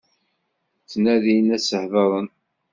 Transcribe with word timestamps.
Ttnadin 0.83 1.47
ad 1.55 1.61
s-hedṛen. 1.63 2.27